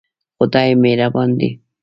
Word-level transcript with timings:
خدای 0.37 0.75
مهربان 0.81 1.29
دی 1.37 1.49